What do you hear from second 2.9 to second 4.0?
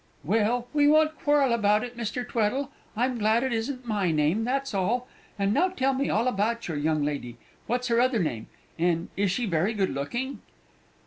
I'm glad it isn't